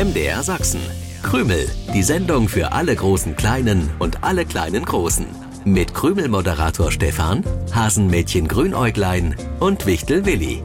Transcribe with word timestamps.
MDR 0.00 0.42
Sachsen. 0.42 0.80
Krümel, 1.22 1.70
die 1.92 2.02
Sendung 2.02 2.48
für 2.48 2.72
alle 2.72 2.96
großen 2.96 3.36
Kleinen 3.36 3.90
und 3.98 4.24
alle 4.24 4.46
kleinen 4.46 4.86
Großen. 4.86 5.26
Mit 5.66 5.92
Krümel-Moderator 5.92 6.90
Stefan, 6.90 7.44
Hasenmädchen 7.74 8.48
Grünäuglein 8.48 9.36
und 9.58 9.84
Wichtel 9.84 10.24
Willi. 10.24 10.62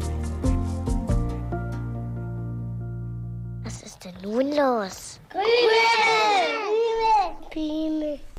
Was 3.65 3.81
ist 3.81 4.05
denn 4.05 4.13
nun 4.23 4.55
los? 4.55 5.19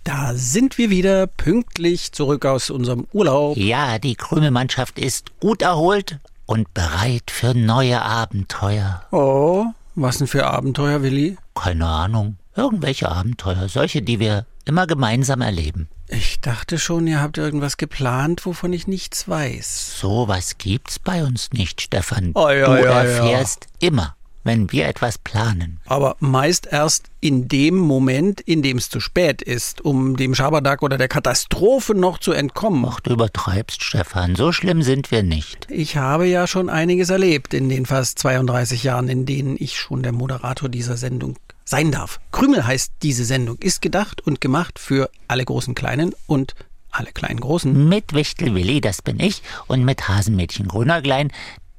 Da 0.02 0.32
sind 0.32 0.78
wir 0.78 0.88
wieder 0.88 1.26
pünktlich 1.26 2.12
zurück 2.12 2.46
aus 2.46 2.70
unserem 2.70 3.06
Urlaub. 3.12 3.58
Ja, 3.58 3.98
die 3.98 4.14
Krümelmannschaft 4.14 4.98
ist 4.98 5.38
gut 5.40 5.60
erholt 5.60 6.20
und 6.46 6.72
bereit 6.72 7.30
für 7.30 7.52
neue 7.52 8.00
Abenteuer. 8.00 9.02
Oh, 9.10 9.66
was 10.02 10.18
denn 10.18 10.26
für 10.26 10.46
Abenteuer, 10.46 11.02
Willi? 11.02 11.36
Keine 11.54 11.86
Ahnung. 11.86 12.38
Irgendwelche 12.54 13.10
Abenteuer, 13.10 13.68
solche, 13.68 14.02
die 14.02 14.20
wir 14.20 14.46
immer 14.64 14.86
gemeinsam 14.86 15.40
erleben. 15.40 15.88
Ich 16.08 16.40
dachte 16.40 16.78
schon, 16.78 17.06
ihr 17.06 17.20
habt 17.20 17.36
irgendwas 17.36 17.76
geplant, 17.76 18.46
wovon 18.46 18.72
ich 18.72 18.86
nichts 18.86 19.28
weiß. 19.28 19.98
So 19.98 20.28
was 20.28 20.56
gibt's 20.58 20.98
bei 20.98 21.24
uns 21.24 21.52
nicht, 21.52 21.80
Stefan. 21.80 22.32
Oh, 22.34 22.48
ja, 22.48 22.66
du 22.66 22.84
ja. 22.84 23.02
erfährst 23.02 23.66
immer, 23.80 24.15
wenn 24.46 24.72
wir 24.72 24.86
etwas 24.86 25.18
planen. 25.18 25.80
Aber 25.86 26.16
meist 26.20 26.66
erst 26.70 27.10
in 27.20 27.48
dem 27.48 27.76
Moment, 27.76 28.40
in 28.40 28.62
dem 28.62 28.78
es 28.78 28.88
zu 28.88 29.00
spät 29.00 29.42
ist, 29.42 29.84
um 29.84 30.16
dem 30.16 30.34
Schabernack 30.34 30.82
oder 30.82 30.96
der 30.96 31.08
Katastrophe 31.08 31.94
noch 31.94 32.18
zu 32.18 32.32
entkommen. 32.32 32.84
Ach, 32.88 33.00
du 33.00 33.12
übertreibst, 33.12 33.82
Stefan. 33.82 34.36
So 34.36 34.52
schlimm 34.52 34.82
sind 34.82 35.10
wir 35.10 35.22
nicht. 35.22 35.66
Ich 35.68 35.96
habe 35.96 36.26
ja 36.26 36.46
schon 36.46 36.70
einiges 36.70 37.10
erlebt 37.10 37.54
in 37.54 37.68
den 37.68 37.86
fast 37.86 38.18
32 38.20 38.84
Jahren, 38.84 39.08
in 39.08 39.26
denen 39.26 39.56
ich 39.58 39.78
schon 39.78 40.02
der 40.02 40.12
Moderator 40.12 40.68
dieser 40.68 40.96
Sendung 40.96 41.36
sein 41.64 41.90
darf. 41.90 42.20
Krümel 42.30 42.64
heißt 42.64 42.92
diese 43.02 43.24
Sendung, 43.24 43.58
ist 43.58 43.82
gedacht 43.82 44.24
und 44.24 44.40
gemacht 44.40 44.78
für 44.78 45.10
alle 45.26 45.44
großen 45.44 45.74
Kleinen 45.74 46.14
und 46.26 46.54
alle 46.92 47.10
kleinen 47.12 47.40
Großen. 47.40 47.88
Mit 47.88 48.14
Wichtel 48.14 48.54
Willi, 48.54 48.80
das 48.80 49.02
bin 49.02 49.18
ich, 49.18 49.42
und 49.66 49.84
mit 49.84 50.08
Hasenmädchen 50.08 50.68
Grünerglein, 50.68 51.32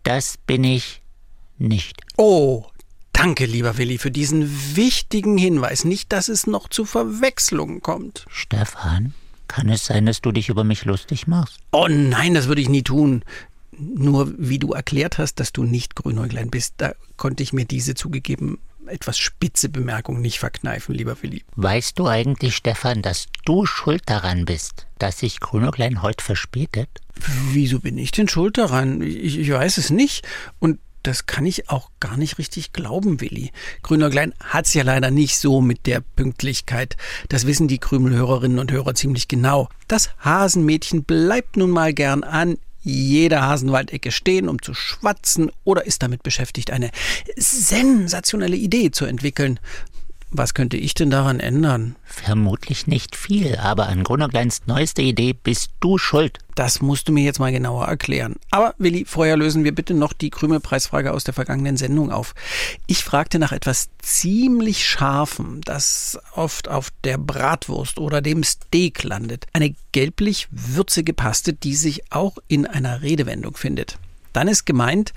das 0.04 0.38
bin 0.46 0.64
ich 0.64 1.02
nicht. 1.60 2.02
Oh, 2.18 2.66
danke, 3.14 3.46
lieber 3.46 3.78
Willi, 3.78 3.98
für 3.98 4.12
diesen 4.12 4.76
wichtigen 4.76 5.38
Hinweis. 5.38 5.86
Nicht, 5.86 6.12
dass 6.12 6.30
es 6.30 6.48
noch 6.48 6.70
zu 6.70 6.86
Verwechslungen 6.86 7.82
kommt. 7.82 8.26
Stefan, 8.30 9.14
kann 9.48 9.70
es 9.70 9.86
sein, 9.86 10.06
dass 10.06 10.22
du 10.22 10.32
dich 10.32 10.50
über 10.50 10.64
mich 10.64 10.86
lustig 10.86 11.28
machst? 11.28 11.60
Oh 11.72 11.88
nein, 11.90 12.34
das 12.34 12.48
würde 12.48 12.62
ich 12.62 12.70
nie 12.70 12.84
tun. 12.84 13.24
Nur 13.72 14.34
wie 14.38 14.60
du 14.60 14.74
erklärt 14.74 15.18
hast, 15.18 15.36
dass 15.40 15.54
du 15.54 15.64
nicht 15.64 15.96
Grünäuglein 15.96 16.50
bist, 16.50 16.76
da 16.78 16.94
konnte 17.16 17.44
ich 17.44 17.54
mir 17.54 17.66
diese 17.66 17.94
zugegeben 17.94 18.60
etwas 18.88 19.18
spitze 19.18 19.70
Bemerkung 19.70 20.22
nicht 20.22 20.40
verkneifen, 20.40 20.96
lieber 20.96 21.22
Willi. 21.22 21.44
Weißt 21.56 22.00
du 22.00 22.08
eigentlich, 22.08 22.56
Stefan, 22.56 23.02
dass 23.02 23.28
du 23.46 23.66
schuld 23.66 24.04
daran 24.06 24.46
bist, 24.46 24.88
dass 24.98 25.20
sich 25.20 25.40
Grünerglein 25.40 26.02
heute 26.02 26.24
verspätet? 26.24 26.90
Wieso 27.52 27.80
bin 27.80 27.98
ich 27.98 28.12
denn 28.12 28.28
schuld 28.28 28.58
daran? 28.58 29.02
Ich, 29.02 29.38
ich 29.38 29.52
weiß 29.52 29.78
es 29.78 29.90
nicht. 29.90 30.26
Und 30.60 30.80
das 31.08 31.26
kann 31.26 31.46
ich 31.46 31.70
auch 31.70 31.90
gar 32.02 32.18
nicht 32.18 32.38
richtig 32.38 32.74
glauben, 32.74 33.22
Willi. 33.22 33.52
Grünerglein 33.82 34.34
hat's 34.44 34.74
ja 34.74 34.84
leider 34.84 35.10
nicht 35.10 35.40
so 35.40 35.62
mit 35.62 35.86
der 35.86 36.02
Pünktlichkeit. 36.02 36.98
Das 37.30 37.48
wissen 37.48 37.70
die 37.70 37.78
Krümelhörerinnen 37.78 38.60
und 38.60 38.74
Hörer 38.74 38.94
ziemlich 38.94 39.30
genau. 39.30 39.70
Das 39.88 40.10
Hasenmädchen 40.20 41.06
bleibt 41.06 41.56
nun 41.56 41.70
mal 41.70 41.94
gern 41.94 42.24
an 42.24 42.58
jeder 42.82 43.42
Hasenwaldecke 43.44 44.12
stehen, 44.12 44.50
um 44.50 44.62
zu 44.62 44.74
schwatzen 44.74 45.50
oder 45.64 45.86
ist 45.86 46.04
damit 46.04 46.24
beschäftigt, 46.24 46.72
eine 46.72 46.92
sensationelle 47.38 48.58
Idee 48.58 48.92
zu 48.92 49.06
entwickeln. 49.06 49.62
Was 50.30 50.54
könnte 50.54 50.76
ich 50.76 50.94
denn 50.94 51.10
daran 51.10 51.40
ändern? 51.40 51.96
Vermutlich 52.04 52.86
nicht 52.86 53.16
viel, 53.16 53.56
aber 53.56 53.88
an 53.88 54.04
Grünergleins 54.04 54.64
neueste 54.66 55.02
Idee 55.02 55.32
bist 55.32 55.72
du 55.80 55.98
schuld. 55.98 56.40
Das 56.54 56.82
musst 56.82 57.08
du 57.08 57.14
mir 57.14 57.24
jetzt 57.24 57.40
mal 57.40 57.54
genauer 57.54 57.86
erklären. 57.86 58.36
Aber 58.52 58.76
Willi, 58.78 59.06
vorher 59.06 59.38
lösen 59.38 59.64
wir 59.64 59.74
bitte 59.74 59.94
noch 59.94 60.12
die 60.12 60.30
Krümelpreisfrage 60.30 61.14
aus 61.14 61.24
der 61.24 61.34
vergangenen 61.34 61.78
Sendung 61.78 62.12
auf. 62.12 62.36
Ich 62.88 63.06
fragte 63.06 63.40
nach 63.40 63.54
etwas 63.54 63.88
ziemlich 64.00 64.86
Scharfem, 64.86 65.62
das 65.62 66.20
oft 66.34 66.68
auf 66.68 66.90
der 67.06 67.18
Bratwurst 67.18 67.98
oder 67.98 68.22
dem 68.22 68.44
Steak 68.44 69.04
landet. 69.04 69.46
Eine 69.54 69.76
gelblich 69.94 70.50
würzige 70.52 71.14
Paste, 71.14 71.54
die 71.54 71.76
sich 71.76 72.12
auch 72.12 72.38
in 72.50 72.68
einer 72.68 73.02
Redewendung 73.02 73.56
findet. 73.56 73.98
Dann 74.34 74.50
ist 74.50 74.66
gemeint, 74.66 75.14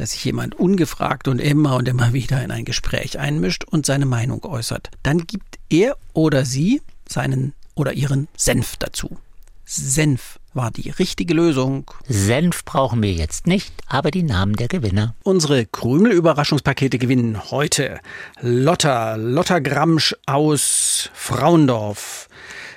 dass 0.00 0.12
sich 0.12 0.24
jemand 0.24 0.54
ungefragt 0.58 1.28
und 1.28 1.40
immer 1.40 1.76
und 1.76 1.88
immer 1.88 2.12
wieder 2.12 2.42
in 2.42 2.50
ein 2.50 2.64
Gespräch 2.64 3.18
einmischt 3.18 3.64
und 3.64 3.84
seine 3.84 4.06
Meinung 4.06 4.44
äußert. 4.44 4.90
Dann 5.02 5.26
gibt 5.26 5.58
er 5.68 5.96
oder 6.12 6.44
sie 6.44 6.80
seinen 7.08 7.52
oder 7.74 7.92
ihren 7.92 8.28
Senf 8.36 8.76
dazu. 8.76 9.18
Senf 9.64 10.38
war 10.54 10.70
die 10.70 10.90
richtige 10.90 11.34
Lösung. 11.34 11.90
Senf 12.08 12.64
brauchen 12.64 13.02
wir 13.02 13.12
jetzt 13.12 13.46
nicht, 13.46 13.72
aber 13.86 14.10
die 14.10 14.22
Namen 14.22 14.54
der 14.54 14.68
Gewinner. 14.68 15.14
Unsere 15.24 15.66
Krümel-Überraschungspakete 15.66 16.98
gewinnen 16.98 17.50
heute 17.50 18.00
Lotta, 18.40 19.16
Lotta 19.16 19.58
Gramsch 19.58 20.14
aus 20.26 21.10
Frauendorf. 21.12 22.28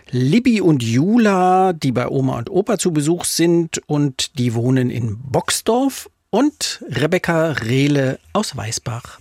Libby 0.10 0.60
und 0.60 0.84
Jula, 0.84 1.72
die 1.72 1.94
bei 1.94 2.10
Oma 2.10 2.38
und 2.40 2.50
Opa 2.50 2.78
zu 2.78 2.92
Besuch 2.92 3.24
sind 3.24 3.82
und 3.88 4.38
die 4.38 4.54
wohnen 4.54 4.90
in 4.90 5.18
Boxdorf 5.18 6.10
und 6.32 6.84
Rebecca 6.90 7.52
Rehle 7.52 8.18
aus 8.34 8.56
Weißbach. 8.56 9.20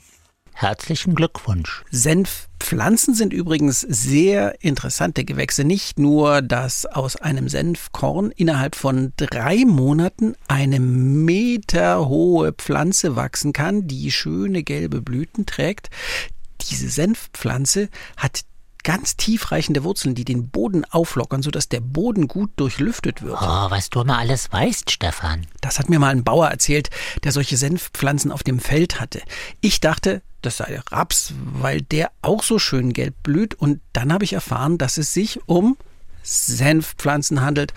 Herzlichen 0.52 1.14
Glückwunsch. 1.14 1.82
Senfpflanzen 1.90 3.14
sind 3.14 3.32
übrigens 3.32 3.80
sehr 3.80 4.62
interessante 4.62 5.24
Gewächse. 5.24 5.64
Nicht 5.64 5.98
nur, 5.98 6.42
dass 6.42 6.86
aus 6.86 7.16
einem 7.16 7.48
Senfkorn 7.48 8.30
innerhalb 8.30 8.76
von 8.76 9.12
drei 9.16 9.64
Monaten 9.64 10.34
eine 10.48 10.78
meterhohe 10.78 12.52
Pflanze 12.52 13.16
wachsen 13.16 13.52
kann, 13.52 13.88
die 13.88 14.12
schöne 14.12 14.62
gelbe 14.62 15.00
Blüten 15.00 15.46
trägt. 15.46 15.88
Diese 16.70 16.90
Senfpflanze 16.90 17.88
hat 18.16 18.42
ganz 18.82 19.16
tiefreichende 19.16 19.84
Wurzeln, 19.84 20.14
die 20.14 20.24
den 20.24 20.48
Boden 20.48 20.84
auflockern, 20.84 21.42
sodass 21.42 21.68
der 21.68 21.80
Boden 21.80 22.28
gut 22.28 22.50
durchlüftet 22.56 23.22
wird. 23.22 23.38
Oh, 23.40 23.70
was 23.70 23.90
du 23.90 24.00
immer 24.00 24.18
alles 24.18 24.52
weißt, 24.52 24.90
Stefan. 24.90 25.46
Das 25.60 25.78
hat 25.78 25.88
mir 25.88 25.98
mal 25.98 26.10
ein 26.10 26.24
Bauer 26.24 26.48
erzählt, 26.48 26.90
der 27.24 27.32
solche 27.32 27.56
Senfpflanzen 27.56 28.32
auf 28.32 28.42
dem 28.42 28.60
Feld 28.60 29.00
hatte. 29.00 29.22
Ich 29.60 29.80
dachte, 29.80 30.22
das 30.42 30.56
sei 30.56 30.80
Raps, 30.90 31.34
weil 31.52 31.82
der 31.82 32.10
auch 32.22 32.42
so 32.42 32.58
schön 32.58 32.92
gelb 32.92 33.14
blüht. 33.22 33.54
Und 33.54 33.80
dann 33.92 34.12
habe 34.12 34.24
ich 34.24 34.32
erfahren, 34.32 34.78
dass 34.78 34.98
es 34.98 35.12
sich 35.12 35.40
um 35.46 35.76
Senfpflanzen 36.22 37.40
handelt. 37.40 37.74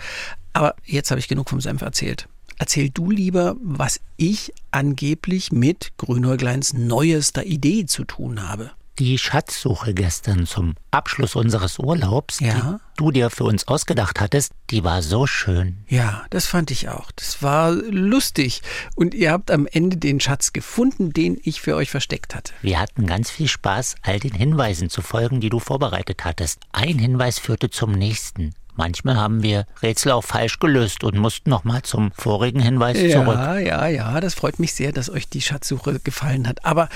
Aber 0.52 0.74
jetzt 0.84 1.10
habe 1.10 1.18
ich 1.18 1.28
genug 1.28 1.50
vom 1.50 1.60
Senf 1.60 1.82
erzählt. 1.82 2.28
Erzähl 2.58 2.88
du 2.88 3.10
lieber, 3.10 3.56
was 3.60 4.00
ich 4.16 4.52
angeblich 4.70 5.50
mit 5.50 5.92
Grünäugleins 5.98 6.72
neuester 6.72 7.44
Idee 7.44 7.86
zu 7.86 8.04
tun 8.04 8.48
habe. 8.48 8.70
Die 9.00 9.18
Schatzsuche 9.18 9.92
gestern 9.92 10.46
zum 10.46 10.74
Abschluss 10.92 11.34
unseres 11.34 11.80
Urlaubs, 11.80 12.38
Ja? 12.38 12.54
die 12.54 12.84
du 12.96 13.10
dir 13.10 13.28
für 13.28 13.42
uns 13.42 13.66
ausgedacht 13.66 14.20
hattest, 14.20 14.52
die 14.70 14.84
war 14.84 15.02
so 15.02 15.26
schön. 15.26 15.84
Ja, 15.88 16.24
das 16.30 16.46
fand 16.46 16.70
ich 16.70 16.88
auch. 16.88 17.10
Das 17.16 17.42
war 17.42 17.72
lustig. 17.72 18.62
Und 18.94 19.12
ihr 19.14 19.32
habt 19.32 19.50
am 19.50 19.66
Ende 19.66 19.96
den 19.96 20.20
Schatz 20.20 20.52
gefunden, 20.52 21.12
den 21.12 21.40
ich 21.42 21.60
für 21.60 21.74
euch 21.74 21.90
versteckt 21.90 22.36
hatte. 22.36 22.52
Wir 22.62 22.78
hatten 22.78 23.06
ganz 23.06 23.30
viel 23.32 23.48
Spaß, 23.48 23.96
all 24.02 24.20
den 24.20 24.32
Hinweisen 24.32 24.88
zu 24.90 25.02
folgen, 25.02 25.40
die 25.40 25.50
du 25.50 25.58
vorbereitet 25.58 26.24
hattest. 26.24 26.60
Ein 26.70 27.00
Hinweis 27.00 27.40
führte 27.40 27.70
zum 27.70 27.90
nächsten. 27.90 28.54
Manchmal 28.76 29.16
haben 29.16 29.42
wir 29.42 29.66
Rätsel 29.82 30.12
auch 30.12 30.24
falsch 30.24 30.58
gelöst 30.60 31.02
und 31.04 31.16
mussten 31.16 31.50
nochmal 31.50 31.82
zum 31.82 32.12
vorigen 32.12 32.60
Hinweis 32.60 32.98
zurück. 32.98 33.36
Ja, 33.38 33.58
ja, 33.58 33.86
ja, 33.88 34.20
das 34.20 34.34
freut 34.34 34.58
mich 34.60 34.74
sehr, 34.74 34.92
dass 34.92 35.10
euch 35.10 35.28
die 35.28 35.42
Schatzsuche 35.42 35.98
gefallen 36.00 36.48
hat. 36.48 36.64
Aber 36.64 36.88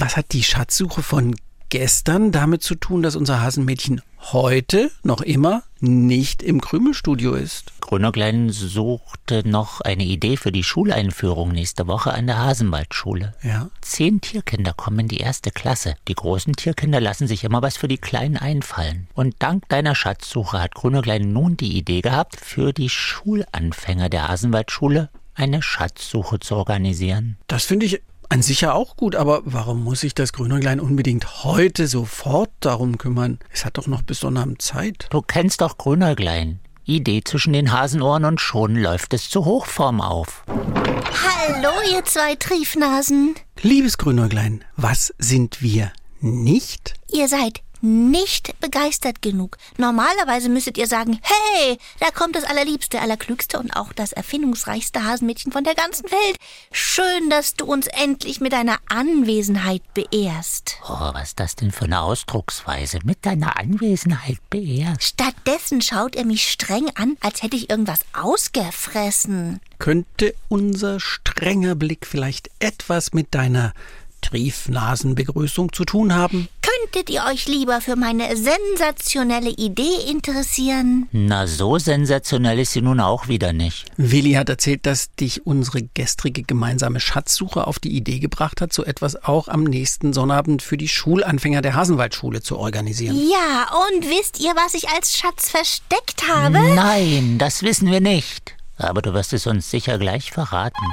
was 0.00 0.16
hat 0.16 0.32
die 0.32 0.42
Schatzsuche 0.42 1.02
von 1.02 1.34
gestern 1.70 2.32
damit 2.32 2.62
zu 2.62 2.74
tun, 2.74 3.02
dass 3.02 3.16
unser 3.16 3.42
Hasenmädchen 3.42 4.00
heute 4.32 4.90
noch 5.02 5.20
immer 5.20 5.62
nicht 5.80 6.42
im 6.42 6.60
Krümelstudio 6.60 7.34
ist? 7.34 7.72
Grünerglein 7.80 8.50
suchte 8.50 9.46
noch 9.48 9.80
eine 9.80 10.04
Idee 10.04 10.36
für 10.36 10.52
die 10.52 10.64
Schuleinführung 10.64 11.52
nächste 11.52 11.86
Woche 11.86 12.12
an 12.12 12.26
der 12.26 12.38
Hasenwaldschule. 12.38 13.34
Ja. 13.42 13.68
Zehn 13.80 14.20
Tierkinder 14.20 14.72
kommen 14.72 15.00
in 15.00 15.08
die 15.08 15.18
erste 15.18 15.50
Klasse. 15.50 15.94
Die 16.08 16.14
großen 16.14 16.54
Tierkinder 16.54 17.00
lassen 17.00 17.26
sich 17.26 17.44
immer 17.44 17.62
was 17.62 17.76
für 17.76 17.88
die 17.88 17.98
Kleinen 17.98 18.36
einfallen. 18.36 19.08
Und 19.14 19.36
dank 19.38 19.68
deiner 19.68 19.94
Schatzsuche 19.94 20.60
hat 20.60 20.74
Grünerglein 20.74 21.32
nun 21.32 21.56
die 21.56 21.76
Idee 21.76 22.00
gehabt, 22.00 22.36
für 22.36 22.72
die 22.72 22.88
Schulanfänger 22.88 24.08
der 24.08 24.28
Hasenwaldschule 24.28 25.10
eine 25.34 25.62
Schatzsuche 25.62 26.40
zu 26.40 26.56
organisieren. 26.56 27.36
Das 27.46 27.64
finde 27.64 27.86
ich 27.86 28.02
an 28.28 28.42
sich 28.42 28.60
ja 28.60 28.72
auch 28.72 28.96
gut, 28.96 29.16
aber 29.16 29.42
warum 29.44 29.82
muss 29.84 30.00
sich 30.00 30.14
das 30.14 30.32
Grünäuglein 30.32 30.80
unbedingt 30.80 31.44
heute 31.44 31.86
sofort 31.86 32.50
darum 32.60 32.98
kümmern? 32.98 33.38
Es 33.52 33.64
hat 33.64 33.78
doch 33.78 33.86
noch 33.86 34.02
bis 34.02 34.20
Sonnabend 34.20 34.60
Zeit. 34.60 35.06
Du 35.10 35.22
kennst 35.22 35.60
doch 35.60 35.78
Grünerglein. 35.78 36.60
Idee 36.84 37.22
zwischen 37.22 37.52
den 37.52 37.72
Hasenohren 37.72 38.24
und 38.24 38.40
schon 38.40 38.74
läuft 38.74 39.12
es 39.12 39.28
zur 39.28 39.44
Hochform 39.44 40.00
auf. 40.00 40.44
Hallo, 40.46 41.70
ihr 41.92 42.04
zwei 42.04 42.34
Triefnasen. 42.34 43.34
Liebes 43.62 43.98
Grünäuglein, 43.98 44.64
was 44.76 45.14
sind 45.18 45.60
wir 45.62 45.92
Nicht? 46.20 46.94
Ihr 47.12 47.28
seid 47.28 47.60
nicht 47.80 48.58
begeistert 48.60 49.22
genug. 49.22 49.56
Normalerweise 49.76 50.48
müsstet 50.48 50.78
ihr 50.78 50.86
sagen, 50.86 51.20
hey, 51.22 51.78
da 52.00 52.10
kommt 52.10 52.36
das 52.36 52.44
allerliebste, 52.44 53.00
allerklügste 53.00 53.58
und 53.58 53.76
auch 53.76 53.92
das 53.92 54.12
erfindungsreichste 54.12 55.04
Hasenmädchen 55.04 55.52
von 55.52 55.64
der 55.64 55.74
ganzen 55.74 56.04
Welt. 56.10 56.36
Schön, 56.72 57.30
dass 57.30 57.54
du 57.54 57.64
uns 57.64 57.86
endlich 57.86 58.40
mit 58.40 58.52
deiner 58.52 58.78
Anwesenheit 58.88 59.82
beehrst. 59.94 60.76
Oh, 60.84 61.10
was 61.12 61.28
ist 61.28 61.40
das 61.40 61.56
denn 61.56 61.72
für 61.72 61.84
eine 61.84 62.00
Ausdrucksweise? 62.00 63.00
Mit 63.04 63.24
deiner 63.26 63.58
Anwesenheit 63.58 64.38
beehrt. 64.50 65.02
Stattdessen 65.02 65.82
schaut 65.82 66.16
er 66.16 66.24
mich 66.24 66.50
streng 66.50 66.90
an, 66.94 67.16
als 67.20 67.42
hätte 67.42 67.56
ich 67.56 67.70
irgendwas 67.70 68.00
ausgefressen. 68.12 69.60
Könnte 69.78 70.34
unser 70.48 70.98
strenger 71.00 71.74
Blick 71.74 72.06
vielleicht 72.06 72.50
etwas 72.58 73.12
mit 73.12 73.34
deiner 73.34 73.72
Triefnasenbegrüßung 74.20 75.72
zu 75.72 75.84
tun 75.84 76.14
haben? 76.14 76.48
Könntet 76.80 77.10
ihr 77.10 77.24
euch 77.24 77.46
lieber 77.46 77.80
für 77.80 77.96
meine 77.96 78.36
sensationelle 78.36 79.50
Idee 79.50 80.10
interessieren? 80.10 81.08
Na, 81.12 81.46
so 81.46 81.78
sensationell 81.78 82.58
ist 82.58 82.72
sie 82.72 82.82
nun 82.82 83.00
auch 83.00 83.28
wieder 83.28 83.52
nicht. 83.52 83.86
Willi 83.96 84.32
hat 84.32 84.48
erzählt, 84.48 84.86
dass 84.86 85.12
dich 85.14 85.46
unsere 85.46 85.82
gestrige 85.82 86.42
gemeinsame 86.42 87.00
Schatzsuche 87.00 87.66
auf 87.66 87.78
die 87.78 87.96
Idee 87.96 88.18
gebracht 88.18 88.60
hat, 88.60 88.72
so 88.72 88.84
etwas 88.84 89.22
auch 89.24 89.48
am 89.48 89.64
nächsten 89.64 90.12
Sonnabend 90.12 90.62
für 90.62 90.76
die 90.76 90.88
Schulanfänger 90.88 91.62
der 91.62 91.74
Hasenwaldschule 91.74 92.42
zu 92.42 92.58
organisieren. 92.58 93.16
Ja, 93.16 93.68
und 93.90 94.04
wisst 94.08 94.40
ihr, 94.40 94.52
was 94.54 94.74
ich 94.74 94.88
als 94.88 95.16
Schatz 95.16 95.50
versteckt 95.50 96.28
habe? 96.28 96.58
Nein, 96.74 97.38
das 97.38 97.62
wissen 97.62 97.90
wir 97.90 98.00
nicht. 98.00 98.54
Aber 98.76 99.02
du 99.02 99.14
wirst 99.14 99.32
es 99.32 99.46
uns 99.46 99.70
sicher 99.70 99.98
gleich 99.98 100.30
verraten. 100.30 100.86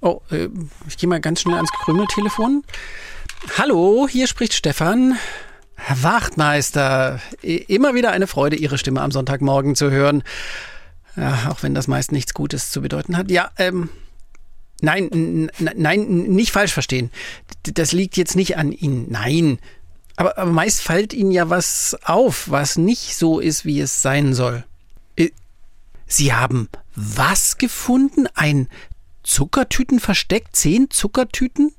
Oh, 0.00 0.20
äh, 0.30 0.48
ich 0.86 0.98
gehe 0.98 1.08
mal 1.08 1.20
ganz 1.20 1.40
schnell 1.40 1.56
ans 1.56 1.72
Krümeltelefon. 1.72 2.62
Hallo, 3.58 4.08
hier 4.08 4.26
spricht 4.26 4.54
Stefan. 4.54 5.18
Herr 5.74 6.02
Wachtmeister, 6.02 7.20
immer 7.42 7.94
wieder 7.94 8.12
eine 8.12 8.26
Freude, 8.26 8.56
Ihre 8.56 8.78
Stimme 8.78 9.02
am 9.02 9.10
Sonntagmorgen 9.10 9.74
zu 9.74 9.90
hören. 9.90 10.22
Ja, 11.16 11.50
auch 11.50 11.62
wenn 11.62 11.74
das 11.74 11.86
meist 11.86 12.12
nichts 12.12 12.34
Gutes 12.34 12.70
zu 12.70 12.80
bedeuten 12.82 13.16
hat. 13.16 13.30
Ja, 13.30 13.50
ähm, 13.58 13.88
nein, 14.80 15.50
nein, 15.58 16.06
nicht 16.06 16.52
falsch 16.52 16.72
verstehen. 16.72 17.10
Das 17.62 17.92
liegt 17.92 18.16
jetzt 18.16 18.36
nicht 18.36 18.56
an 18.56 18.72
Ihnen. 18.72 19.06
Nein. 19.10 19.58
Aber, 20.16 20.38
aber 20.38 20.50
meist 20.50 20.82
fällt 20.82 21.12
Ihnen 21.12 21.30
ja 21.30 21.50
was 21.50 21.96
auf, 22.04 22.50
was 22.50 22.76
nicht 22.76 23.16
so 23.16 23.38
ist, 23.38 23.64
wie 23.64 23.80
es 23.80 24.02
sein 24.02 24.34
soll. 24.34 24.64
Sie 26.06 26.32
haben 26.32 26.68
was 26.94 27.58
gefunden? 27.58 28.28
Ein 28.34 28.68
Zuckertüten 29.22 30.00
versteckt? 30.00 30.54
Zehn 30.54 30.88
Zuckertüten? 30.90 31.72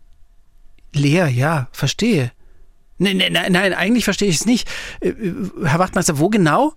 Leer, 0.98 1.28
ja, 1.28 1.68
verstehe. 1.72 2.32
Nein, 2.98 3.18
nein, 3.18 3.34
nein, 3.34 3.52
nein 3.52 3.74
eigentlich 3.74 4.06
verstehe 4.06 4.30
ich 4.30 4.38
es 4.38 4.46
nicht. 4.46 4.68
Äh, 5.00 5.10
äh, 5.10 5.36
Herr 5.64 5.80
Wachtmeister, 5.80 6.20
wo 6.20 6.30
genau? 6.30 6.74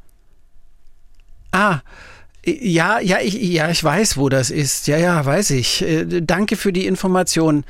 Ah, 1.50 1.80
äh, 2.44 2.68
ja, 2.68 3.00
ja, 3.00 3.18
ich, 3.20 3.34
ja, 3.34 3.70
ich 3.70 3.82
weiß, 3.82 4.16
wo 4.16 4.28
das 4.28 4.50
ist. 4.50 4.86
Ja, 4.86 4.98
ja, 4.98 5.24
weiß 5.24 5.50
ich. 5.50 5.84
Danke 6.22 6.56
für 6.56 6.72
die 6.72 6.86
Information. 6.86 7.64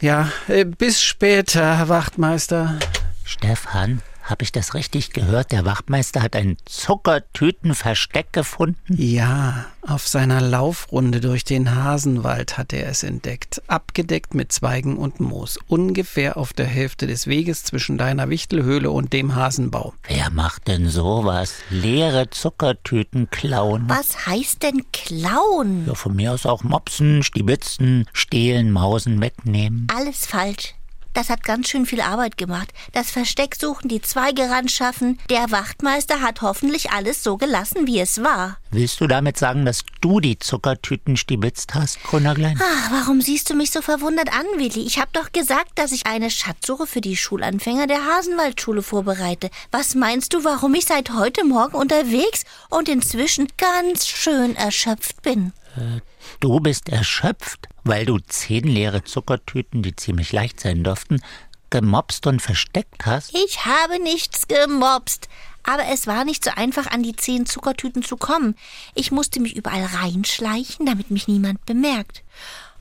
Ja, 0.00 0.32
bis 0.78 1.02
später, 1.02 1.78
Herr 1.78 1.88
Wachtmeister. 1.88 2.78
Stefan, 3.24 4.02
habe 4.22 4.44
ich 4.44 4.52
das 4.52 4.74
richtig 4.74 5.12
gehört? 5.12 5.52
Der 5.52 5.64
Wachtmeister 5.64 6.22
hat 6.22 6.36
ein 6.36 6.56
Zuckertütenversteck 6.64 8.32
gefunden? 8.32 8.94
Ja, 8.96 9.66
auf 9.82 10.06
seiner 10.06 10.40
Laufrunde 10.40 11.20
durch 11.20 11.44
den 11.44 11.74
Hasenwald 11.74 12.56
hat 12.56 12.72
er 12.72 12.88
es 12.88 13.02
entdeckt. 13.02 13.62
Abgedeckt 13.66 14.34
mit 14.34 14.52
Zweigen 14.52 14.96
und 14.96 15.20
Moos. 15.20 15.58
Ungefähr 15.66 16.36
auf 16.36 16.52
der 16.52 16.66
Hälfte 16.66 17.06
des 17.06 17.26
Weges 17.26 17.64
zwischen 17.64 17.98
deiner 17.98 18.28
Wichtelhöhle 18.28 18.90
und 18.90 19.12
dem 19.12 19.34
Hasenbau. 19.34 19.94
Wer 20.06 20.30
macht 20.30 20.68
denn 20.68 20.88
sowas? 20.88 21.54
Leere 21.70 22.30
Zuckertüten 22.30 23.28
klauen? 23.30 23.84
Was 23.88 24.26
heißt 24.26 24.62
denn 24.62 24.84
klauen? 24.92 25.86
Ja, 25.86 25.94
von 25.94 26.14
mir 26.14 26.32
aus 26.32 26.46
auch 26.46 26.62
mopsen, 26.62 27.22
stibitzen, 27.22 28.06
stehlen, 28.12 28.70
mausen, 28.70 29.20
wegnehmen. 29.20 29.88
Alles 29.94 30.26
falsch. 30.26 30.74
Das 31.14 31.28
hat 31.28 31.44
ganz 31.44 31.68
schön 31.68 31.86
viel 31.86 32.00
Arbeit 32.00 32.36
gemacht. 32.36 32.72
Das 32.92 33.10
Versteck 33.10 33.54
suchen, 33.54 33.88
die 33.88 34.00
Zweige 34.00 34.50
ranschaffen. 34.50 35.18
Der 35.28 35.50
Wachtmeister 35.50 36.20
hat 36.20 36.42
hoffentlich 36.42 36.90
alles 36.90 37.22
so 37.22 37.36
gelassen, 37.36 37.86
wie 37.86 38.00
es 38.00 38.22
war. 38.22 38.58
Willst 38.70 39.00
du 39.00 39.06
damit 39.06 39.36
sagen, 39.36 39.66
dass 39.66 39.84
du 40.00 40.20
die 40.20 40.38
Zuckertüten 40.38 41.16
stibitzt 41.16 41.74
hast, 41.74 42.02
Grünerglein? 42.02 42.58
Ach, 42.62 42.90
warum 42.90 43.20
siehst 43.20 43.50
du 43.50 43.54
mich 43.54 43.70
so 43.70 43.82
verwundert 43.82 44.32
an, 44.32 44.46
Willi? 44.56 44.80
Ich 44.86 44.98
hab 44.98 45.12
doch 45.12 45.32
gesagt, 45.32 45.78
dass 45.78 45.92
ich 45.92 46.06
eine 46.06 46.30
Schatzsuche 46.30 46.86
für 46.86 47.02
die 47.02 47.16
Schulanfänger 47.16 47.86
der 47.86 48.06
Hasenwaldschule 48.06 48.82
vorbereite. 48.82 49.50
Was 49.70 49.94
meinst 49.94 50.32
du, 50.32 50.44
warum 50.44 50.74
ich 50.74 50.86
seit 50.86 51.12
heute 51.12 51.44
Morgen 51.44 51.76
unterwegs 51.76 52.44
und 52.70 52.88
inzwischen 52.88 53.48
ganz 53.58 54.06
schön 54.06 54.56
erschöpft 54.56 55.20
bin? 55.22 55.52
Äh, 55.76 56.00
du 56.40 56.60
bist 56.60 56.88
erschöpft? 56.88 57.68
weil 57.84 58.06
du 58.06 58.18
zehn 58.18 58.64
leere 58.64 59.04
Zuckertüten, 59.04 59.82
die 59.82 59.96
ziemlich 59.96 60.32
leicht 60.32 60.60
sein 60.60 60.84
dürften, 60.84 61.22
gemobst 61.70 62.26
und 62.26 62.40
versteckt 62.40 63.06
hast? 63.06 63.34
Ich 63.34 63.64
habe 63.64 64.00
nichts 64.02 64.46
gemobst. 64.48 65.28
Aber 65.64 65.84
es 65.92 66.08
war 66.08 66.24
nicht 66.24 66.44
so 66.44 66.50
einfach, 66.50 66.88
an 66.88 67.04
die 67.04 67.14
zehn 67.14 67.46
Zuckertüten 67.46 68.02
zu 68.02 68.16
kommen. 68.16 68.56
Ich 68.94 69.12
musste 69.12 69.38
mich 69.38 69.54
überall 69.54 69.84
reinschleichen, 69.84 70.86
damit 70.86 71.12
mich 71.12 71.28
niemand 71.28 71.64
bemerkt. 71.66 72.24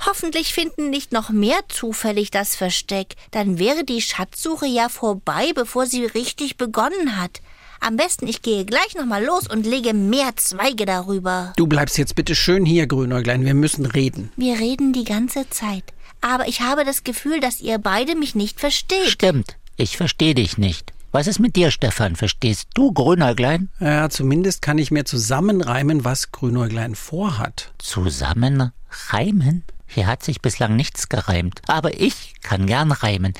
Hoffentlich 0.07 0.51
finden 0.51 0.89
nicht 0.89 1.11
noch 1.11 1.29
mehr 1.29 1.59
zufällig 1.69 2.31
das 2.31 2.55
Versteck. 2.55 3.15
Dann 3.29 3.59
wäre 3.59 3.83
die 3.83 4.01
Schatzsuche 4.01 4.65
ja 4.65 4.89
vorbei, 4.89 5.51
bevor 5.53 5.85
sie 5.85 6.05
richtig 6.05 6.57
begonnen 6.57 7.21
hat. 7.21 7.41
Am 7.83 7.97
besten, 7.97 8.27
ich 8.27 8.43
gehe 8.43 8.63
gleich 8.63 8.93
nochmal 8.95 9.25
los 9.25 9.47
und 9.47 9.65
lege 9.65 9.95
mehr 9.95 10.35
Zweige 10.35 10.85
darüber. 10.85 11.51
Du 11.57 11.65
bleibst 11.65 11.97
jetzt 11.97 12.13
bitte 12.13 12.35
schön 12.35 12.63
hier, 12.63 12.85
Grünäuglein. 12.85 13.43
Wir 13.43 13.55
müssen 13.55 13.87
reden. 13.87 14.31
Wir 14.37 14.59
reden 14.59 14.93
die 14.93 15.03
ganze 15.03 15.49
Zeit. 15.49 15.83
Aber 16.21 16.47
ich 16.47 16.61
habe 16.61 16.85
das 16.85 17.03
Gefühl, 17.03 17.39
dass 17.39 17.59
ihr 17.59 17.79
beide 17.79 18.15
mich 18.15 18.35
nicht 18.35 18.59
versteht. 18.59 19.07
Stimmt. 19.07 19.57
Ich 19.77 19.97
verstehe 19.97 20.35
dich 20.35 20.59
nicht. 20.59 20.93
Was 21.11 21.25
ist 21.25 21.39
mit 21.39 21.55
dir, 21.55 21.71
Stefan? 21.71 22.15
Verstehst 22.15 22.67
du 22.75 22.93
Grünäuglein? 22.93 23.69
Ja, 23.79 24.11
zumindest 24.11 24.61
kann 24.61 24.77
ich 24.77 24.91
mir 24.91 25.03
zusammenreimen, 25.03 26.05
was 26.05 26.31
Grünäuglein 26.31 26.93
vorhat. 26.93 27.73
Zusammenreimen? 27.79 29.63
Hier 29.93 30.07
hat 30.07 30.23
sich 30.23 30.41
bislang 30.41 30.77
nichts 30.77 31.09
gereimt, 31.09 31.61
aber 31.67 31.99
ich 31.99 32.35
kann 32.41 32.65
gern 32.65 32.93
reimen. 32.93 33.33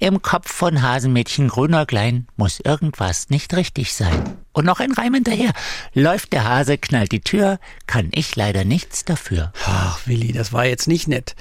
Im 0.00 0.20
Kopf 0.20 0.52
von 0.52 0.82
Hasenmädchen 0.82 1.48
Grünerglein 1.48 2.26
muss 2.36 2.60
irgendwas 2.60 3.30
nicht 3.30 3.54
richtig 3.54 3.94
sein. 3.94 4.36
Und 4.52 4.66
noch 4.66 4.80
ein 4.80 4.92
Reim 4.92 5.14
hinterher. 5.14 5.52
Läuft 5.94 6.34
der 6.34 6.44
Hase, 6.44 6.76
knallt 6.76 7.12
die 7.12 7.22
Tür, 7.22 7.58
kann 7.86 8.10
ich 8.12 8.36
leider 8.36 8.66
nichts 8.66 9.06
dafür. 9.06 9.54
Ach, 9.64 9.98
Willi, 10.04 10.32
das 10.32 10.52
war 10.52 10.66
jetzt 10.66 10.88
nicht 10.88 11.08
nett. 11.08 11.36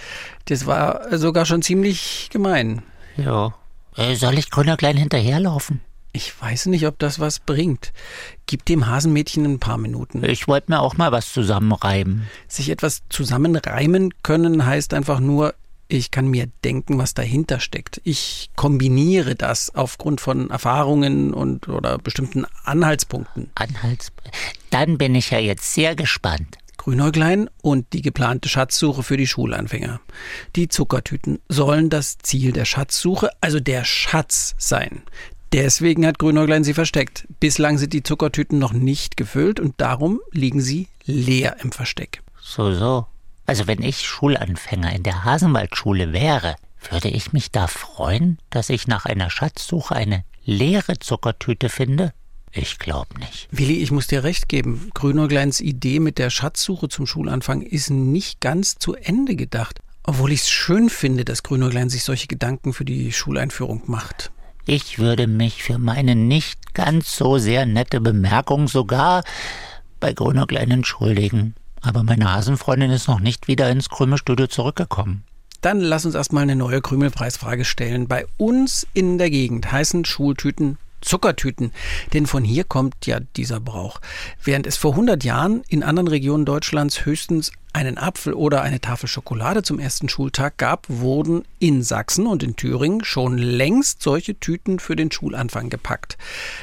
Das 0.46 0.66
war 0.66 1.18
sogar 1.18 1.46
schon 1.46 1.62
ziemlich 1.62 2.30
gemein. 2.32 2.84
Ja. 3.18 3.54
Äh, 3.98 4.16
soll 4.16 4.38
ich 4.38 4.50
Grünerglein 4.50 4.96
hinterherlaufen? 4.96 5.82
Ich 6.16 6.40
weiß 6.40 6.68
nicht, 6.68 6.86
ob 6.86 7.00
das 7.00 7.20
was 7.20 7.40
bringt. 7.40 7.92
Gib 8.46 8.66
dem 8.66 8.86
Hasenmädchen 8.86 9.46
ein 9.46 9.60
paar 9.60 9.80
Minuten. 9.80 10.24
Ich 10.24 10.48
wollte 10.48 10.72
mir 10.72 10.80
auch 10.80 10.96
mal 10.96 11.12
was 11.12 11.34
zusammenreiben. 11.34 12.28
Sich 12.48 12.70
etwas 12.70 13.02
zusammenreimen 13.10 14.14
können 14.22 14.64
heißt 14.64 14.94
einfach 14.94 15.20
nur, 15.20 15.56
ich 15.88 16.12
kann 16.12 16.28
mir 16.28 16.48
denken, 16.64 17.00
was 17.00 17.16
dahinter 17.16 17.60
steckt. 17.60 18.00
Ich 18.04 18.52
kombiniere 18.56 19.34
das 19.36 19.74
aufgrund 19.74 20.22
von 20.22 20.52
Erfahrungen 20.52 21.34
und 21.34 21.68
oder 21.68 21.98
bestimmten 21.98 22.46
Anhaltspunkten. 22.64 23.50
Anhaltspunkte. 23.56 24.32
Dann 24.70 25.00
bin 25.00 25.16
ich 25.16 25.32
ja 25.32 25.40
jetzt 25.40 25.74
sehr 25.74 25.96
gespannt. 25.96 26.58
Grünäuglein 26.78 27.50
und 27.62 27.94
die 27.94 28.02
geplante 28.02 28.50
Schatzsuche 28.50 29.04
für 29.04 29.18
die 29.18 29.28
Schulanfänger. 29.28 30.02
Die 30.56 30.68
Zuckertüten 30.68 31.40
sollen 31.48 31.90
das 31.90 32.18
Ziel 32.20 32.52
der 32.52 32.66
Schatzsuche, 32.66 33.30
also 33.40 33.60
der 33.60 33.86
Schatz 33.86 34.54
sein. 34.58 35.04
Deswegen 35.54 36.06
hat 36.08 36.18
Grünäuglein 36.18 36.64
sie 36.64 36.74
versteckt. 36.74 37.28
Bislang 37.40 37.78
sind 37.78 37.94
die 37.94 38.02
Zuckertüten 38.02 38.58
noch 38.58 38.74
nicht 38.74 39.18
gefüllt 39.18 39.60
und 39.60 39.80
darum 39.80 40.20
liegen 40.32 40.62
sie 40.62 40.88
leer 41.06 41.58
im 41.62 41.72
Versteck. 41.72 42.24
So, 42.42 42.74
so. 42.74 43.06
Also 43.46 43.68
wenn 43.68 43.84
ich 43.84 44.02
Schulanfänger 44.08 44.96
in 44.96 45.04
der 45.04 45.24
Hasenwaldschule 45.26 46.12
wäre, 46.12 46.56
würde 46.90 47.10
ich 47.10 47.34
mich 47.34 47.52
da 47.52 47.68
freuen, 47.68 48.40
dass 48.50 48.72
ich 48.72 48.88
nach 48.88 49.06
einer 49.06 49.30
Schatzsuche 49.30 49.96
eine 49.96 50.24
leere 50.44 50.98
Zuckertüte 50.98 51.70
finde? 51.70 52.14
Ich 52.52 52.80
glaube 52.80 53.20
nicht. 53.20 53.48
Willi, 53.52 53.78
ich 53.78 53.92
muss 53.92 54.08
dir 54.08 54.24
recht 54.24 54.50
geben. 54.50 54.90
Grünäugleins 54.96 55.62
Idee 55.62 56.00
mit 56.00 56.18
der 56.18 56.32
Schatzsuche 56.32 56.90
zum 56.90 57.06
Schulanfang 57.06 57.62
ist 57.62 57.92
nicht 57.92 58.42
ganz 58.42 58.76
zu 58.76 58.96
Ende 58.96 59.36
gedacht. 59.36 59.82
Obwohl 60.04 60.32
ich 60.32 60.42
es 60.42 60.50
schön 60.50 60.90
finde, 60.90 61.26
dass 61.26 61.44
Grünäuglein 61.44 61.90
sich 61.90 62.04
solche 62.04 62.28
Gedanken 62.28 62.74
für 62.74 62.86
die 62.86 63.12
Schuleinführung 63.12 63.84
macht. 63.86 64.32
Ich 64.66 64.98
würde 64.98 65.28
mich 65.28 65.62
für 65.62 65.78
meine 65.78 66.16
nicht 66.16 66.74
ganz 66.74 67.18
so 67.18 67.38
sehr 67.38 67.66
nette 67.66 68.00
Bemerkung 68.00 68.68
sogar 68.68 69.24
bei 70.00 70.14
Grünerglein 70.14 70.72
entschuldigen. 70.72 71.56
Aber 71.82 72.04
meine 72.04 72.32
Hasenfreundin 72.32 72.92
ist 72.92 73.10
noch 73.10 73.20
nicht 73.20 73.50
wieder 73.50 73.70
ins 73.70 73.90
Krümelstudio 73.90 74.48
zurückgekommen. 74.48 75.26
Dann 75.60 75.80
lass 75.80 76.06
uns 76.06 76.16
erstmal 76.16 76.44
eine 76.44 76.56
neue 76.56 76.82
Krümelpreisfrage 76.82 77.66
stellen. 77.66 78.08
Bei 78.08 78.26
uns 78.38 78.88
in 78.94 79.18
der 79.18 79.30
Gegend 79.30 79.72
heißen 79.72 80.06
Schultüten 80.06 80.78
Zuckertüten. 81.04 81.72
Denn 82.14 82.26
von 82.26 82.44
hier 82.44 82.64
kommt 82.64 83.06
ja 83.06 83.20
dieser 83.36 83.60
Brauch. 83.60 84.02
Während 84.44 84.68
es 84.68 84.78
vor 84.78 84.92
100 84.92 85.24
Jahren 85.24 85.64
in 85.68 85.84
anderen 85.84 86.08
Regionen 86.08 86.46
Deutschlands 86.46 87.06
höchstens 87.06 87.52
einen 87.74 87.98
Apfel 87.98 88.34
oder 88.34 88.62
eine 88.62 88.80
Tafel 88.80 89.08
Schokolade 89.08 89.64
zum 89.64 89.80
ersten 89.80 90.08
Schultag 90.08 90.58
gab, 90.58 90.86
wurden 90.90 91.44
in 91.58 91.82
Sachsen 91.82 92.28
und 92.28 92.44
in 92.44 92.56
Thüringen 92.56 93.04
schon 93.04 93.38
längst 93.38 94.04
solche 94.04 94.40
Tüten 94.40 94.80
für 94.80 94.96
den 94.96 95.12
Schulanfang 95.12 95.70
gepackt. 95.70 96.18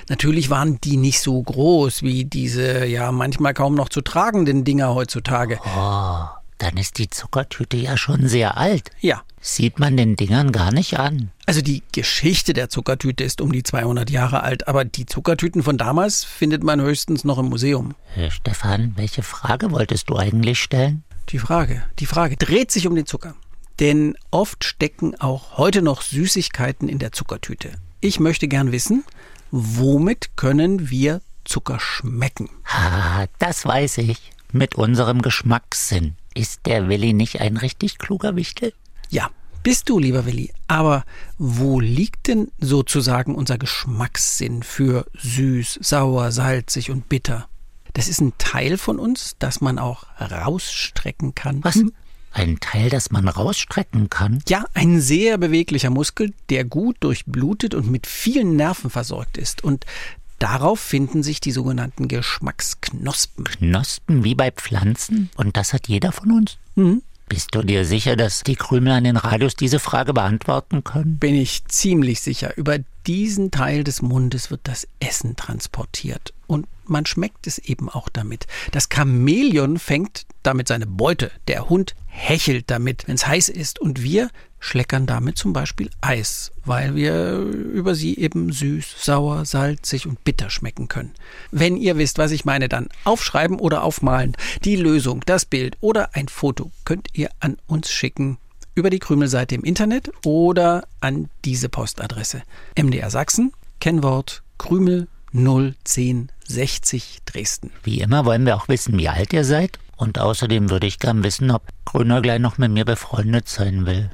Natürlich 0.08 0.50
waren 0.50 0.80
die 0.80 0.96
nicht 0.96 1.20
so 1.20 1.42
groß 1.42 2.02
wie 2.02 2.24
diese 2.24 2.86
ja 2.86 3.10
manchmal 3.10 3.54
kaum 3.54 3.74
noch 3.74 3.88
zu 3.88 4.02
tragenden 4.02 4.64
Dinger 4.64 4.94
heutzutage. 4.94 5.58
Oh, 5.64 6.26
dann 6.58 6.76
ist 6.76 6.98
die 6.98 7.10
Zuckertüte 7.10 7.76
ja 7.76 7.96
schon 7.96 8.28
sehr 8.28 8.56
alt. 8.56 8.90
Ja, 9.00 9.22
Sieht 9.42 9.78
man 9.78 9.96
den 9.96 10.16
Dingern 10.16 10.52
gar 10.52 10.70
nicht 10.70 10.98
an. 10.98 11.30
Also 11.46 11.62
die 11.62 11.82
Geschichte 11.92 12.52
der 12.52 12.68
Zuckertüte 12.68 13.24
ist 13.24 13.40
um 13.40 13.52
die 13.52 13.62
200 13.62 14.10
Jahre 14.10 14.42
alt, 14.42 14.68
aber 14.68 14.84
die 14.84 15.06
Zuckertüten 15.06 15.62
von 15.62 15.78
damals 15.78 16.24
findet 16.24 16.62
man 16.62 16.80
höchstens 16.80 17.24
noch 17.24 17.38
im 17.38 17.46
Museum. 17.46 17.94
Äh, 18.16 18.30
Stefan, 18.30 18.92
welche 18.96 19.22
Frage 19.22 19.70
wolltest 19.70 20.10
du 20.10 20.16
eigentlich 20.16 20.60
stellen? 20.60 21.04
Die 21.30 21.38
Frage, 21.38 21.82
die 21.98 22.06
Frage 22.06 22.36
dreht 22.36 22.70
sich 22.70 22.86
um 22.86 22.94
den 22.94 23.06
Zucker. 23.06 23.34
Denn 23.78 24.14
oft 24.30 24.62
stecken 24.62 25.18
auch 25.20 25.56
heute 25.56 25.80
noch 25.80 26.02
Süßigkeiten 26.02 26.88
in 26.88 26.98
der 26.98 27.12
Zuckertüte. 27.12 27.72
Ich 28.00 28.20
möchte 28.20 28.46
gern 28.46 28.72
wissen, 28.72 29.04
womit 29.50 30.36
können 30.36 30.90
wir 30.90 31.22
Zucker 31.44 31.80
schmecken? 31.80 32.50
Ah, 32.66 33.26
das 33.38 33.64
weiß 33.64 33.98
ich. 33.98 34.32
Mit 34.52 34.74
unserem 34.74 35.22
Geschmackssinn. 35.22 36.14
Ist 36.34 36.66
der 36.66 36.88
Willi 36.88 37.14
nicht 37.14 37.40
ein 37.40 37.56
richtig 37.56 37.98
kluger 37.98 38.36
Wichtel? 38.36 38.74
Ja, 39.10 39.30
bist 39.62 39.88
du, 39.88 39.98
lieber 39.98 40.24
Willi. 40.24 40.52
Aber 40.68 41.04
wo 41.36 41.80
liegt 41.80 42.28
denn 42.28 42.50
sozusagen 42.58 43.34
unser 43.34 43.58
Geschmackssinn 43.58 44.62
für 44.62 45.04
süß, 45.14 45.80
sauer, 45.82 46.32
salzig 46.32 46.90
und 46.90 47.08
bitter? 47.08 47.48
Das 47.92 48.08
ist 48.08 48.20
ein 48.20 48.32
Teil 48.38 48.78
von 48.78 48.98
uns, 48.98 49.34
das 49.38 49.60
man 49.60 49.78
auch 49.78 50.06
rausstrecken 50.20 51.34
kann. 51.34 51.62
Was? 51.64 51.74
Hm? 51.74 51.92
Ein 52.32 52.60
Teil, 52.60 52.88
das 52.90 53.10
man 53.10 53.26
rausstrecken 53.26 54.08
kann? 54.08 54.40
Ja, 54.48 54.64
ein 54.74 55.00
sehr 55.00 55.36
beweglicher 55.36 55.90
Muskel, 55.90 56.32
der 56.48 56.64
gut 56.64 56.96
durchblutet 57.00 57.74
und 57.74 57.90
mit 57.90 58.06
vielen 58.06 58.54
Nerven 58.54 58.88
versorgt 58.88 59.36
ist. 59.36 59.64
Und 59.64 59.84
darauf 60.38 60.78
finden 60.78 61.24
sich 61.24 61.40
die 61.40 61.50
sogenannten 61.50 62.06
Geschmacksknospen. 62.06 63.44
Knospen 63.44 64.22
wie 64.22 64.36
bei 64.36 64.52
Pflanzen? 64.52 65.28
Und 65.36 65.56
das 65.56 65.72
hat 65.72 65.88
jeder 65.88 66.12
von 66.12 66.30
uns? 66.30 66.58
Mhm. 66.76 67.02
Bist 67.30 67.54
du 67.54 67.62
dir 67.62 67.84
sicher, 67.84 68.16
dass 68.16 68.42
die 68.42 68.56
Krümel 68.56 68.92
an 68.92 69.04
den 69.04 69.16
Radios 69.16 69.54
diese 69.54 69.78
Frage 69.78 70.12
beantworten 70.12 70.82
können? 70.82 71.18
Bin 71.18 71.36
ich 71.36 71.64
ziemlich 71.66 72.20
sicher. 72.22 72.56
Über 72.56 72.78
diesen 73.06 73.52
Teil 73.52 73.84
des 73.84 74.02
Mundes 74.02 74.50
wird 74.50 74.62
das 74.64 74.88
Essen 74.98 75.36
transportiert. 75.36 76.34
Und 76.48 76.66
man 76.90 77.06
schmeckt 77.06 77.46
es 77.46 77.58
eben 77.58 77.88
auch 77.88 78.08
damit. 78.08 78.46
Das 78.72 78.88
Chamäleon 78.92 79.78
fängt 79.78 80.26
damit 80.42 80.68
seine 80.68 80.86
Beute. 80.86 81.30
Der 81.48 81.68
Hund 81.68 81.94
hechelt 82.06 82.70
damit, 82.70 83.06
wenn 83.06 83.14
es 83.14 83.26
heiß 83.26 83.48
ist. 83.48 83.78
Und 83.78 84.02
wir 84.02 84.30
schleckern 84.58 85.06
damit 85.06 85.38
zum 85.38 85.52
Beispiel 85.52 85.90
Eis, 86.02 86.52
weil 86.64 86.94
wir 86.94 87.38
über 87.38 87.94
sie 87.94 88.18
eben 88.18 88.52
süß, 88.52 89.04
sauer, 89.04 89.44
salzig 89.46 90.06
und 90.06 90.22
bitter 90.22 90.50
schmecken 90.50 90.88
können. 90.88 91.14
Wenn 91.50 91.76
ihr 91.76 91.96
wisst, 91.96 92.18
was 92.18 92.30
ich 92.30 92.44
meine, 92.44 92.68
dann 92.68 92.88
aufschreiben 93.04 93.58
oder 93.58 93.82
aufmalen. 93.82 94.36
Die 94.64 94.76
Lösung, 94.76 95.22
das 95.24 95.46
Bild 95.46 95.76
oder 95.80 96.14
ein 96.14 96.28
Foto 96.28 96.70
könnt 96.84 97.08
ihr 97.14 97.30
an 97.40 97.56
uns 97.66 97.90
schicken 97.90 98.38
über 98.74 98.90
die 98.90 98.98
Krümelseite 98.98 99.54
im 99.54 99.64
Internet 99.64 100.10
oder 100.24 100.86
an 101.00 101.28
diese 101.44 101.68
Postadresse. 101.68 102.42
MDR 102.76 103.10
Sachsen, 103.10 103.52
Kennwort 103.80 104.42
Krümel 104.58 105.08
01060 106.50 107.20
Dresden. 107.24 107.70
Wie 107.82 108.00
immer 108.00 108.24
wollen 108.24 108.44
wir 108.44 108.56
auch 108.56 108.68
wissen, 108.68 108.98
wie 108.98 109.08
alt 109.08 109.32
ihr 109.32 109.44
seid. 109.44 109.78
Und 109.96 110.18
außerdem 110.18 110.70
würde 110.70 110.86
ich 110.86 110.98
gern 110.98 111.22
wissen, 111.22 111.50
ob 111.50 111.62
Grüner 111.84 112.22
gleich 112.22 112.40
noch 112.40 112.58
mit 112.58 112.70
mir 112.72 112.84
befreundet 112.84 113.48
sein 113.48 113.86
will. 113.86 114.10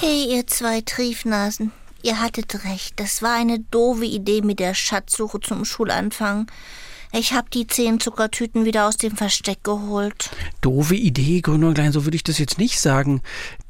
Hey, 0.00 0.34
ihr 0.34 0.46
zwei 0.46 0.80
Triefnasen. 0.80 1.72
Ihr 2.02 2.20
hattet 2.20 2.64
recht. 2.64 3.00
Das 3.00 3.22
war 3.22 3.34
eine 3.34 3.60
doofe 3.60 4.04
Idee 4.04 4.42
mit 4.42 4.58
der 4.58 4.74
Schatzsuche 4.74 5.40
zum 5.40 5.64
Schulanfang. 5.64 6.50
Ich 7.12 7.32
hab 7.32 7.50
die 7.50 7.66
zehn 7.66 8.00
Zuckertüten 8.00 8.64
wieder 8.64 8.86
aus 8.86 8.96
dem 8.96 9.16
Versteck 9.16 9.64
geholt. 9.64 10.30
Doofe 10.60 10.96
Idee, 10.96 11.40
Grünäuglein, 11.40 11.92
so 11.92 12.04
würde 12.04 12.16
ich 12.16 12.24
das 12.24 12.38
jetzt 12.38 12.58
nicht 12.58 12.80
sagen. 12.80 13.22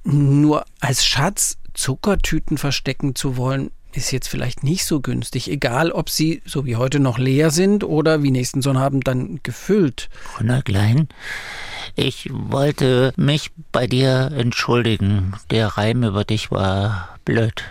Nur 0.05 0.65
als 0.81 1.05
Schatz 1.05 1.59
Zuckertüten 1.75 2.59
verstecken 2.59 3.15
zu 3.15 3.37
wollen, 3.37 3.71
ist 3.97 4.11
jetzt 4.11 4.29
vielleicht 4.29 4.63
nicht 4.63 4.85
so 4.85 5.01
günstig, 5.01 5.51
egal 5.51 5.91
ob 5.91 6.11
sie, 6.11 6.43
so 6.45 6.65
wie 6.65 6.77
heute, 6.77 7.01
noch 7.01 7.19
leer 7.19 7.51
sind 7.51 7.85
oder 7.85 8.23
wie 8.23 8.31
nächsten 8.31 8.63
Sonnabend 8.63 9.07
dann 9.07 9.41
gefüllt. 9.43 10.09
Grüner 10.35 10.63
Klein, 10.63 11.09
ich 11.95 12.29
wollte 12.31 13.13
mich 13.17 13.51
bei 13.73 13.87
dir 13.87 14.33
entschuldigen. 14.37 15.35
Der 15.51 15.69
Reim 15.69 16.03
über 16.03 16.25
dich 16.25 16.51
war 16.51 17.19
blöd. 17.25 17.63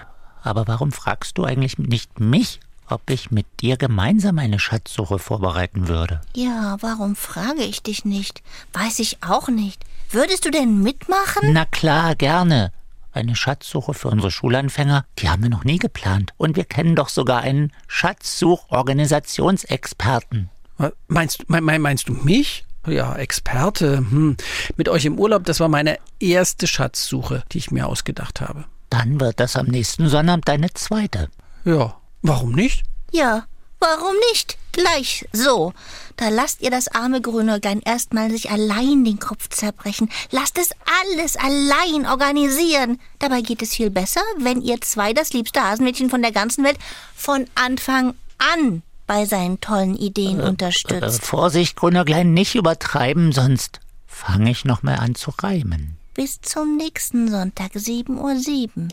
Aber 0.42 0.68
warum 0.68 0.92
fragst 0.92 1.38
du 1.38 1.44
eigentlich 1.44 1.78
nicht 1.78 2.20
mich, 2.20 2.60
ob 2.88 3.10
ich 3.10 3.32
mit 3.32 3.48
dir 3.62 3.78
gemeinsam 3.78 4.38
eine 4.40 4.60
Schatzsuche 4.60 5.20
vorbereiten 5.20 5.88
würde? 5.88 6.22
Ja, 6.36 6.78
warum 6.82 7.16
frage 7.16 7.64
ich 7.64 7.82
dich 7.82 8.06
nicht? 8.06 8.44
Weiß 8.74 9.00
ich 9.00 9.24
auch 9.24 9.48
nicht. 9.48 9.84
Würdest 10.12 10.46
du 10.46 10.52
denn 10.52 10.82
mitmachen? 10.82 11.52
Na 11.52 11.66
klar, 11.66 12.16
gerne. 12.16 12.72
Eine 13.16 13.36
Schatzsuche 13.38 13.94
für 13.94 14.10
unsere 14.10 14.30
Schulanfänger, 14.30 15.06
die 15.20 15.30
haben 15.30 15.42
wir 15.42 15.50
noch 15.50 15.64
nie 15.64 15.78
geplant. 15.78 16.34
Und 16.36 16.58
wir 16.58 16.66
kennen 16.66 16.98
doch 16.98 17.08
sogar 17.08 17.40
einen 17.40 17.72
Schatzsuchorganisationsexperten. 17.88 20.50
Was, 20.78 20.92
Meinst, 21.08 21.46
mein, 21.50 21.64
mein- 21.64 21.82
meinst 21.82 22.10
du 22.10 22.14
mich? 22.14 22.66
Ja, 22.86 23.16
Experte. 23.16 24.00
Hm. 24.00 24.36
Mit 24.76 24.90
euch 24.90 25.06
im 25.06 25.18
Urlaub, 25.18 25.46
das 25.46 25.62
war 25.62 25.70
meine 25.70 25.98
erste 26.20 26.68
Schatzsuche, 26.68 27.44
die 27.54 27.60
ich 27.60 27.72
mir 27.72 27.88
ausgedacht 27.88 28.42
habe. 28.42 28.66
Dann 28.90 29.22
wird 29.22 29.40
das 29.40 29.56
am 29.56 29.68
nächsten 29.68 30.10
Sonnabend 30.10 30.50
deine 30.50 30.74
zweite. 30.74 31.30
Ja, 31.64 31.96
warum 32.22 32.52
nicht? 32.52 32.84
Ja, 33.12 33.46
warum 33.80 34.14
nicht? 34.32 34.58
Gleich 34.72 35.26
so. 35.32 35.74
Da 36.18 36.30
lasst 36.30 36.62
ihr 36.62 36.72
das 36.72 36.88
arme 36.88 37.22
Grünäuglein 37.22 37.82
erstmal 37.82 38.30
sich 38.32 38.50
allein 38.52 39.04
den 39.06 39.20
Kopf 39.20 39.50
zerbrechen. 39.50 40.10
Lasst 40.32 40.58
es 40.58 40.70
alles 41.04 41.36
allein 41.38 42.06
organisieren. 42.06 43.00
Dabei 43.20 43.42
geht 43.42 43.62
es 43.62 43.76
viel 43.76 43.90
besser, 43.90 44.22
wenn 44.38 44.62
ihr 44.62 44.80
zwei 44.82 45.14
das 45.14 45.34
liebste 45.34 45.62
Hasenmädchen 45.62 46.10
von 46.10 46.22
der 46.22 46.32
ganzen 46.32 46.64
Welt 46.64 46.78
von 47.16 47.46
Anfang 47.56 48.16
an 48.38 48.82
bei 49.08 49.26
seinen 49.26 49.60
tollen 49.62 49.96
Ideen 49.96 50.40
Äh, 50.40 50.44
unterstützt. 50.44 51.24
Vorsicht, 51.26 51.76
Grüner 51.76 52.06
Klein, 52.06 52.34
nicht 52.34 52.56
übertreiben, 52.56 53.32
sonst 53.32 53.80
fange 54.08 54.52
ich 54.52 54.66
noch 54.66 54.84
mal 54.84 54.96
an 54.96 55.16
zu 55.16 55.32
reimen. 55.42 55.98
Bis 56.14 56.40
zum 56.42 56.78
nächsten 56.78 57.30
Sonntag, 57.30 57.74
7.07 57.74 58.78
Uhr. 58.78 58.88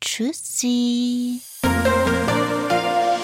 Tschüssi. 0.00 1.40